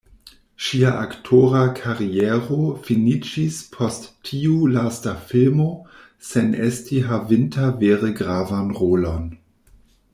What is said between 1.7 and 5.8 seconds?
kariero finiĝis post tiu lasta filmo